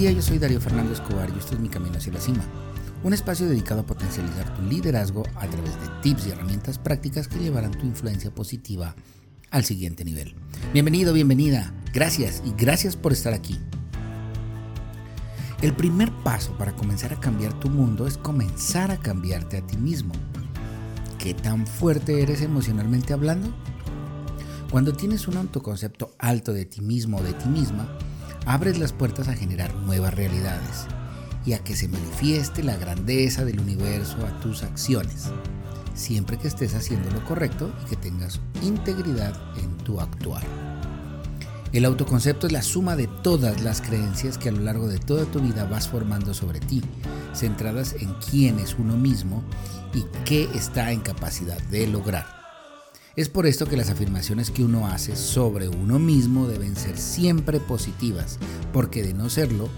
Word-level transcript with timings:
Yo 0.00 0.22
soy 0.22 0.38
Darío 0.38 0.62
Fernando 0.62 0.94
Escobar 0.94 1.28
y 1.28 1.38
esto 1.38 1.54
es 1.54 1.60
Mi 1.60 1.68
Camino 1.68 1.98
hacia 1.98 2.10
la 2.10 2.20
Cima, 2.20 2.42
un 3.04 3.12
espacio 3.12 3.46
dedicado 3.46 3.82
a 3.82 3.86
potencializar 3.86 4.52
tu 4.54 4.62
liderazgo 4.62 5.24
a 5.36 5.46
través 5.46 5.78
de 5.78 5.88
tips 6.00 6.26
y 6.26 6.30
herramientas 6.30 6.78
prácticas 6.78 7.28
que 7.28 7.38
llevarán 7.38 7.72
tu 7.72 7.84
influencia 7.84 8.34
positiva 8.34 8.96
al 9.50 9.64
siguiente 9.66 10.02
nivel. 10.06 10.34
Bienvenido, 10.72 11.12
bienvenida, 11.12 11.74
gracias 11.92 12.42
y 12.46 12.52
gracias 12.52 12.96
por 12.96 13.12
estar 13.12 13.34
aquí. 13.34 13.60
El 15.60 15.74
primer 15.74 16.10
paso 16.24 16.56
para 16.56 16.74
comenzar 16.74 17.12
a 17.12 17.20
cambiar 17.20 17.52
tu 17.60 17.68
mundo 17.68 18.06
es 18.06 18.16
comenzar 18.16 18.90
a 18.90 18.96
cambiarte 18.96 19.58
a 19.58 19.66
ti 19.66 19.76
mismo. 19.76 20.14
¿Qué 21.18 21.34
tan 21.34 21.66
fuerte 21.66 22.22
eres 22.22 22.40
emocionalmente 22.40 23.12
hablando? 23.12 23.54
Cuando 24.70 24.94
tienes 24.94 25.28
un 25.28 25.36
autoconcepto 25.36 26.14
alto 26.18 26.54
de 26.54 26.64
ti 26.64 26.80
mismo 26.80 27.18
o 27.18 27.22
de 27.22 27.34
ti 27.34 27.50
misma, 27.50 27.86
abres 28.50 28.80
las 28.80 28.92
puertas 28.92 29.28
a 29.28 29.34
generar 29.34 29.72
nuevas 29.76 30.12
realidades 30.12 30.86
y 31.46 31.52
a 31.52 31.60
que 31.60 31.76
se 31.76 31.86
manifieste 31.86 32.64
la 32.64 32.76
grandeza 32.76 33.44
del 33.44 33.60
universo 33.60 34.16
a 34.26 34.40
tus 34.40 34.64
acciones, 34.64 35.26
siempre 35.94 36.36
que 36.36 36.48
estés 36.48 36.74
haciendo 36.74 37.08
lo 37.12 37.24
correcto 37.24 37.72
y 37.80 37.90
que 37.90 37.96
tengas 37.96 38.40
integridad 38.62 39.40
en 39.62 39.76
tu 39.78 40.00
actuar. 40.00 40.42
El 41.72 41.84
autoconcepto 41.84 42.48
es 42.48 42.52
la 42.52 42.62
suma 42.62 42.96
de 42.96 43.06
todas 43.06 43.62
las 43.62 43.80
creencias 43.80 44.36
que 44.36 44.48
a 44.48 44.52
lo 44.52 44.62
largo 44.62 44.88
de 44.88 44.98
toda 44.98 45.26
tu 45.26 45.38
vida 45.38 45.64
vas 45.66 45.86
formando 45.86 46.34
sobre 46.34 46.58
ti, 46.58 46.82
centradas 47.32 47.94
en 48.00 48.12
quién 48.14 48.58
es 48.58 48.74
uno 48.76 48.96
mismo 48.96 49.44
y 49.94 50.04
qué 50.24 50.50
está 50.56 50.90
en 50.90 51.00
capacidad 51.00 51.62
de 51.68 51.86
lograr. 51.86 52.39
Es 53.20 53.28
por 53.28 53.46
esto 53.46 53.66
que 53.66 53.76
las 53.76 53.90
afirmaciones 53.90 54.50
que 54.50 54.64
uno 54.64 54.86
hace 54.86 55.14
sobre 55.14 55.68
uno 55.68 55.98
mismo 55.98 56.48
deben 56.48 56.74
ser 56.74 56.96
siempre 56.96 57.60
positivas, 57.60 58.38
porque 58.72 59.02
de 59.02 59.12
no 59.12 59.28
serlo, 59.28 59.68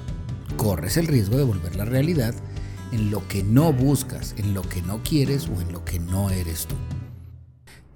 corres 0.57 0.97
el 0.97 1.09
riesgo 1.09 1.39
de 1.39 1.43
volver 1.43 1.75
la 1.75 1.85
realidad 1.85 2.37
en 2.93 3.11
lo 3.11 3.27
que 3.27 3.43
no 3.43 3.73
buscas, 3.73 4.37
en 4.39 4.55
lo 4.55 4.63
que 4.63 4.81
no 4.83 5.03
quieres 5.03 5.49
o 5.49 5.61
en 5.61 5.73
lo 5.73 5.85
que 5.85 5.99
no 5.99 6.31
eres 6.31 6.69
tú. 6.69 6.77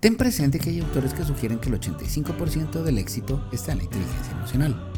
Ten 0.00 0.16
presente 0.16 0.58
que 0.58 0.70
hay 0.70 0.80
autores 0.80 1.14
que 1.14 1.24
sugieren 1.24 1.60
que 1.60 1.68
el 1.68 1.78
85% 1.78 2.82
del 2.82 2.98
éxito 2.98 3.48
está 3.52 3.70
en 3.70 3.78
la 3.78 3.84
inteligencia 3.84 4.32
emocional. 4.32 4.90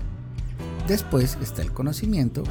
Después 0.87 1.37
está 1.43 1.61
el 1.61 1.75
conocimiento 1.75 2.43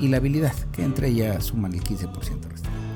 y 0.00 0.08
la 0.08 0.16
habilidad, 0.16 0.54
que 0.72 0.84
entre 0.84 1.08
ellas 1.08 1.44
suman 1.44 1.74
el 1.74 1.84
15% 1.84 2.14
restante. 2.48 2.95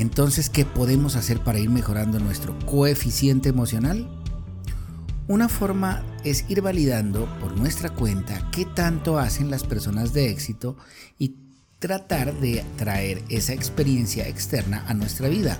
Entonces, 0.00 0.48
¿qué 0.48 0.64
podemos 0.64 1.14
hacer 1.14 1.40
para 1.44 1.58
ir 1.58 1.68
mejorando 1.68 2.18
nuestro 2.18 2.58
coeficiente 2.60 3.50
emocional? 3.50 4.08
Una 5.28 5.46
forma 5.50 6.02
es 6.24 6.46
ir 6.48 6.62
validando 6.62 7.28
por 7.38 7.54
nuestra 7.54 7.90
cuenta 7.90 8.48
qué 8.50 8.64
tanto 8.64 9.18
hacen 9.18 9.50
las 9.50 9.62
personas 9.62 10.14
de 10.14 10.30
éxito 10.30 10.78
y 11.18 11.34
tratar 11.78 12.32
de 12.32 12.64
traer 12.78 13.22
esa 13.28 13.52
experiencia 13.52 14.26
externa 14.26 14.86
a 14.88 14.94
nuestra 14.94 15.28
vida 15.28 15.58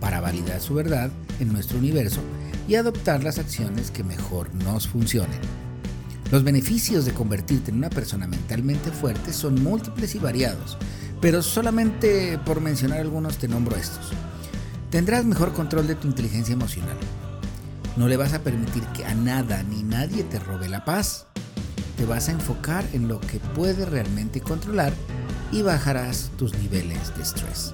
para 0.00 0.20
validar 0.20 0.60
su 0.60 0.74
verdad 0.74 1.12
en 1.38 1.52
nuestro 1.52 1.78
universo 1.78 2.20
y 2.66 2.74
adoptar 2.74 3.22
las 3.22 3.38
acciones 3.38 3.92
que 3.92 4.02
mejor 4.02 4.52
nos 4.52 4.88
funcionen. 4.88 5.67
Los 6.30 6.44
beneficios 6.44 7.06
de 7.06 7.14
convertirte 7.14 7.70
en 7.70 7.78
una 7.78 7.88
persona 7.88 8.26
mentalmente 8.26 8.90
fuerte 8.90 9.32
son 9.32 9.62
múltiples 9.62 10.14
y 10.14 10.18
variados, 10.18 10.76
pero 11.22 11.42
solamente 11.42 12.38
por 12.44 12.60
mencionar 12.60 13.00
algunos 13.00 13.38
te 13.38 13.48
nombro 13.48 13.76
estos. 13.76 14.10
Tendrás 14.90 15.24
mejor 15.24 15.54
control 15.54 15.86
de 15.86 15.94
tu 15.94 16.06
inteligencia 16.06 16.52
emocional. 16.52 16.98
No 17.96 18.08
le 18.08 18.18
vas 18.18 18.34
a 18.34 18.42
permitir 18.42 18.82
que 18.88 19.06
a 19.06 19.14
nada 19.14 19.62
ni 19.62 19.82
nadie 19.82 20.22
te 20.22 20.38
robe 20.38 20.68
la 20.68 20.84
paz. 20.84 21.24
Te 21.96 22.04
vas 22.04 22.28
a 22.28 22.32
enfocar 22.32 22.84
en 22.92 23.08
lo 23.08 23.20
que 23.20 23.40
puedes 23.40 23.88
realmente 23.88 24.42
controlar 24.42 24.92
y 25.50 25.62
bajarás 25.62 26.30
tus 26.36 26.52
niveles 26.58 27.16
de 27.16 27.22
estrés. 27.22 27.72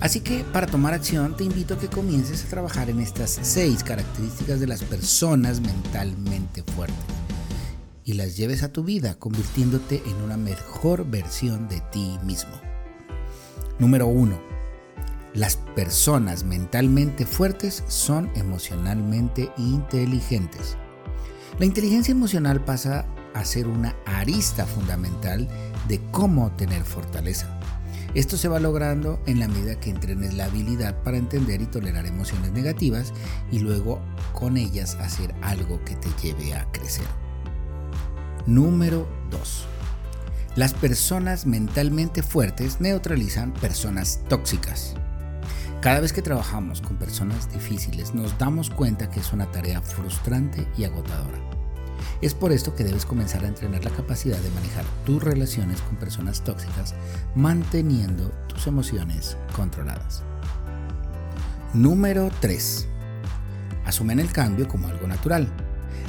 Así 0.00 0.18
que 0.18 0.42
para 0.52 0.66
tomar 0.66 0.94
acción 0.94 1.36
te 1.36 1.44
invito 1.44 1.74
a 1.74 1.78
que 1.78 1.88
comiences 1.88 2.44
a 2.44 2.48
trabajar 2.48 2.90
en 2.90 2.98
estas 2.98 3.38
seis 3.40 3.84
características 3.84 4.58
de 4.58 4.66
las 4.66 4.82
personas 4.82 5.60
mentalmente 5.60 6.64
fuertes 6.74 7.23
y 8.04 8.14
las 8.14 8.36
lleves 8.36 8.62
a 8.62 8.72
tu 8.72 8.84
vida 8.84 9.14
convirtiéndote 9.14 10.02
en 10.06 10.16
una 10.22 10.36
mejor 10.36 11.08
versión 11.08 11.68
de 11.68 11.80
ti 11.92 12.18
mismo. 12.24 12.52
Número 13.78 14.06
1. 14.06 14.38
Las 15.34 15.56
personas 15.56 16.44
mentalmente 16.44 17.26
fuertes 17.26 17.82
son 17.88 18.30
emocionalmente 18.36 19.50
inteligentes. 19.56 20.76
La 21.58 21.66
inteligencia 21.66 22.12
emocional 22.12 22.64
pasa 22.64 23.06
a 23.34 23.44
ser 23.44 23.66
una 23.66 23.96
arista 24.06 24.64
fundamental 24.64 25.48
de 25.88 26.00
cómo 26.12 26.52
tener 26.52 26.84
fortaleza. 26.84 27.58
Esto 28.14 28.36
se 28.36 28.46
va 28.46 28.60
logrando 28.60 29.20
en 29.26 29.40
la 29.40 29.48
medida 29.48 29.80
que 29.80 29.90
entrenes 29.90 30.34
la 30.34 30.44
habilidad 30.44 31.02
para 31.02 31.16
entender 31.16 31.60
y 31.60 31.66
tolerar 31.66 32.06
emociones 32.06 32.52
negativas 32.52 33.12
y 33.50 33.58
luego 33.58 34.00
con 34.32 34.56
ellas 34.56 34.94
hacer 35.00 35.34
algo 35.42 35.84
que 35.84 35.96
te 35.96 36.08
lleve 36.22 36.54
a 36.54 36.70
crecer. 36.70 37.23
Número 38.46 39.08
2. 39.30 39.64
Las 40.56 40.74
personas 40.74 41.46
mentalmente 41.46 42.22
fuertes 42.22 42.78
neutralizan 42.78 43.54
personas 43.54 44.20
tóxicas. 44.28 44.94
Cada 45.80 46.00
vez 46.00 46.12
que 46.12 46.20
trabajamos 46.20 46.82
con 46.82 46.98
personas 46.98 47.50
difíciles 47.50 48.14
nos 48.14 48.36
damos 48.36 48.68
cuenta 48.68 49.08
que 49.08 49.20
es 49.20 49.32
una 49.32 49.50
tarea 49.50 49.80
frustrante 49.80 50.68
y 50.76 50.84
agotadora. 50.84 51.38
Es 52.20 52.34
por 52.34 52.52
esto 52.52 52.74
que 52.74 52.84
debes 52.84 53.06
comenzar 53.06 53.44
a 53.44 53.48
entrenar 53.48 53.82
la 53.82 53.90
capacidad 53.90 54.38
de 54.38 54.50
manejar 54.50 54.84
tus 55.06 55.22
relaciones 55.22 55.80
con 55.80 55.96
personas 55.96 56.44
tóxicas 56.44 56.94
manteniendo 57.34 58.28
tus 58.48 58.66
emociones 58.66 59.38
controladas. 59.56 60.22
Número 61.72 62.30
3. 62.40 62.88
Asumen 63.86 64.20
el 64.20 64.30
cambio 64.30 64.68
como 64.68 64.88
algo 64.88 65.06
natural. 65.06 65.50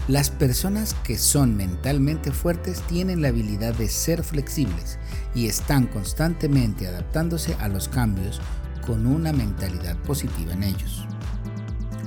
Las 0.07 0.29
personas 0.29 0.94
que 1.03 1.18
son 1.18 1.56
mentalmente 1.57 2.31
fuertes 2.31 2.81
tienen 2.81 3.22
la 3.22 3.29
habilidad 3.29 3.73
de 3.73 3.88
ser 3.88 4.23
flexibles 4.23 5.00
y 5.34 5.47
están 5.47 5.88
constantemente 5.88 6.88
adaptándose 6.88 7.56
a 7.59 7.68
los 7.68 7.90
cambios 7.90 8.40
con 8.85 9.07
una 9.07 9.34
mentalidad 9.34 9.97
positiva 10.03 10.53
en 10.53 10.63
ellos. 10.63 11.06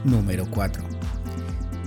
Número 0.05 0.49
4. 0.49 0.83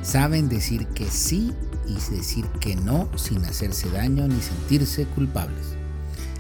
Saben 0.02 0.50
decir 0.50 0.88
que 0.88 1.06
sí 1.10 1.54
y 1.88 1.94
decir 2.14 2.46
que 2.60 2.76
no 2.76 3.10
sin 3.16 3.46
hacerse 3.46 3.90
daño 3.90 4.28
ni 4.28 4.42
sentirse 4.42 5.06
culpables. 5.06 5.78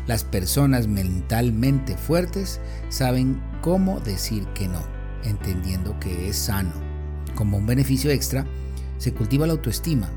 Las 0.08 0.24
personas 0.24 0.88
mentalmente 0.88 1.96
fuertes 1.96 2.60
saben 2.90 3.42
cómo 3.62 4.00
decir 4.00 4.46
que 4.48 4.68
no, 4.68 4.82
entendiendo 5.24 6.00
que 6.00 6.30
es 6.30 6.38
sano. 6.38 6.74
Como 7.36 7.58
un 7.58 7.66
beneficio 7.66 8.12
extra, 8.12 8.46
se 9.02 9.16
cultiva 9.16 9.48
la 9.48 9.54
autoestima, 9.54 10.08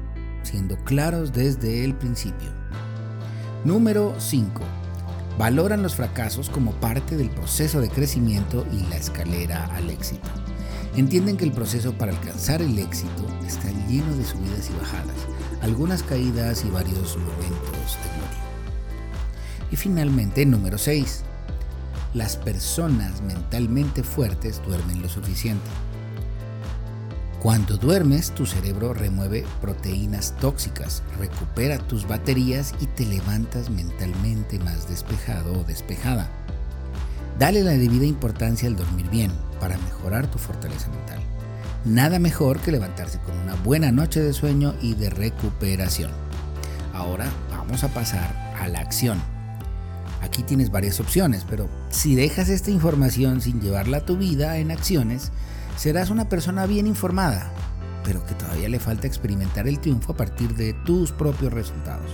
siendo 0.42 0.76
claros 0.84 1.32
desde 1.32 1.86
el 1.86 1.94
principio. 1.94 2.50
Número 3.64 4.14
5. 4.18 4.60
Valoran 5.38 5.82
los 5.82 5.94
fracasos 5.94 6.50
como 6.50 6.72
parte 6.72 7.16
del 7.16 7.30
proceso 7.30 7.80
de 7.80 7.88
crecimiento 7.88 8.66
y 8.70 8.86
la 8.90 8.96
escalera 8.96 9.64
al 9.74 9.88
éxito. 9.88 10.28
Entienden 10.96 11.38
que 11.38 11.46
el 11.46 11.52
proceso 11.52 11.96
para 11.96 12.12
alcanzar 12.12 12.60
el 12.60 12.78
éxito 12.78 13.26
está 13.46 13.70
lleno 13.88 14.14
de 14.16 14.24
subidas 14.26 14.68
y 14.68 14.78
bajadas, 14.78 15.16
algunas 15.62 16.02
caídas 16.02 16.62
y 16.66 16.68
varios 16.68 17.16
momentos 17.16 17.98
de 18.02 18.10
gloria. 18.18 18.44
Y 19.70 19.76
finalmente, 19.76 20.44
número 20.44 20.76
6. 20.76 21.22
Las 22.12 22.36
personas 22.36 23.22
mentalmente 23.22 24.02
fuertes 24.02 24.60
duermen 24.62 25.00
lo 25.00 25.08
suficiente. 25.08 25.70
Cuando 27.44 27.76
duermes, 27.76 28.30
tu 28.30 28.46
cerebro 28.46 28.94
remueve 28.94 29.44
proteínas 29.60 30.34
tóxicas, 30.40 31.02
recupera 31.18 31.76
tus 31.76 32.08
baterías 32.08 32.72
y 32.80 32.86
te 32.86 33.04
levantas 33.04 33.68
mentalmente 33.68 34.58
más 34.60 34.88
despejado 34.88 35.52
o 35.52 35.62
despejada. 35.64 36.30
Dale 37.38 37.62
la 37.62 37.72
debida 37.72 38.06
importancia 38.06 38.66
al 38.66 38.76
dormir 38.76 39.10
bien 39.10 39.30
para 39.60 39.76
mejorar 39.76 40.26
tu 40.30 40.38
fortaleza 40.38 40.88
mental. 40.88 41.20
Nada 41.84 42.18
mejor 42.18 42.60
que 42.60 42.72
levantarse 42.72 43.18
con 43.18 43.36
una 43.36 43.56
buena 43.56 43.92
noche 43.92 44.20
de 44.20 44.32
sueño 44.32 44.74
y 44.80 44.94
de 44.94 45.10
recuperación. 45.10 46.12
Ahora 46.94 47.26
vamos 47.50 47.84
a 47.84 47.88
pasar 47.88 48.54
a 48.58 48.68
la 48.68 48.80
acción. 48.80 49.20
Aquí 50.22 50.44
tienes 50.44 50.70
varias 50.70 50.98
opciones, 50.98 51.44
pero 51.46 51.68
si 51.90 52.14
dejas 52.14 52.48
esta 52.48 52.70
información 52.70 53.42
sin 53.42 53.60
llevarla 53.60 53.98
a 53.98 54.06
tu 54.06 54.16
vida 54.16 54.56
en 54.56 54.70
acciones, 54.70 55.30
serás 55.76 56.10
una 56.10 56.28
persona 56.28 56.66
bien 56.66 56.86
informada, 56.86 57.50
pero 58.04 58.24
que 58.26 58.34
todavía 58.34 58.68
le 58.68 58.80
falta 58.80 59.06
experimentar 59.06 59.66
el 59.66 59.80
triunfo 59.80 60.12
a 60.12 60.16
partir 60.16 60.54
de 60.54 60.74
tus 60.84 61.12
propios 61.12 61.52
resultados. 61.52 62.10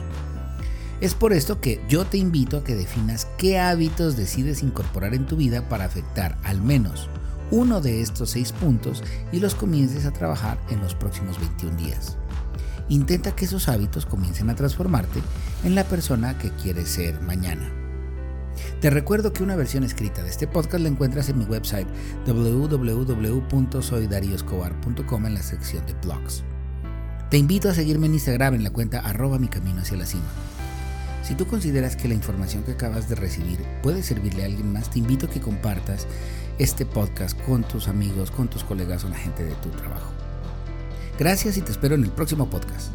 Es 1.01 1.15
por 1.15 1.33
esto 1.33 1.61
que 1.61 1.81
yo 1.89 2.05
te 2.05 2.19
invito 2.19 2.59
a 2.59 2.65
que 2.65 2.75
definas 2.75 3.27
qué 3.39 3.59
hábitos 3.59 4.17
decides 4.17 4.63
incorporar 4.63 5.15
en 5.15 5.27
tu 5.27 5.37
vida 5.37 5.69
para 5.69 5.87
afectar 5.87 6.37
al 6.45 6.61
menos 6.61 7.09
uno 7.51 7.81
de 7.81 8.01
estos 8.01 8.31
seis 8.31 8.53
puntos 8.53 9.03
y 9.33 9.41
los 9.41 9.55
comiences 9.55 10.07
a 10.07 10.13
trabajar 10.13 10.59
en 10.71 10.81
los 10.81 10.95
próximos 10.95 11.39
21 11.41 11.77
días. 11.77 12.17
Intenta 12.89 13.35
que 13.35 13.45
esos 13.45 13.69
hábitos 13.69 14.07
comiencen 14.07 14.51
a 14.51 14.55
transformarte 14.55 15.21
en 15.65 15.75
la 15.75 15.85
persona 15.85 16.39
que 16.39 16.51
quieres 16.51 16.89
ser 16.89 17.21
mañana. 17.23 17.80
Te 18.81 18.89
recuerdo 18.89 19.35
que 19.35 19.43
una 19.43 19.57
versión 19.57 19.85
escrita 19.85 20.23
de 20.23 20.31
este 20.31 20.47
podcast 20.47 20.83
la 20.83 20.89
encuentras 20.89 21.29
en 21.29 21.39
mi 21.39 21.45
website 21.45 21.87
www.soydarioscobar.com 22.27 25.27
en 25.27 25.35
la 25.35 25.43
sección 25.43 25.85
de 25.85 25.93
blogs. 26.03 26.43
Te 27.31 27.37
invito 27.37 27.69
a 27.69 27.75
seguirme 27.75 28.07
en 28.07 28.15
Instagram 28.15 28.55
en 28.55 28.65
la 28.65 28.71
cuenta 28.71 29.01
arroba 29.01 29.39
mi 29.39 29.49
camino 29.49 29.83
hacia 29.83 29.99
la 29.99 30.07
cima. 30.07 30.25
Si 31.23 31.35
tú 31.35 31.47
consideras 31.47 31.95
que 31.95 32.09
la 32.09 32.15
información 32.15 32.63
que 32.63 32.73
acabas 32.73 33.07
de 33.11 33.17
recibir 33.17 33.59
puede 33.83 34.03
servirle 34.03 34.45
a 34.45 34.47
alguien 34.47 34.73
más, 34.73 34.91
te 34.91 34.99
invito 34.99 35.27
a 35.27 35.31
que 35.31 35.43
compartas 35.43 36.07
este 36.59 36.87
podcast 36.87 37.39
con 37.43 37.65
tus 37.65 37.87
amigos, 37.87 38.31
con 38.31 38.49
tus 38.49 38.65
colegas 38.65 39.05
o 39.05 39.11
la 39.11 39.19
gente 39.19 39.45
de 39.45 39.53
tu 39.57 39.69
trabajo. 39.69 40.11
Gracias 41.19 41.59
y 41.59 41.61
te 41.61 41.71
espero 41.71 41.97
en 41.97 42.05
el 42.05 42.13
próximo 42.13 42.49
podcast. 42.49 42.93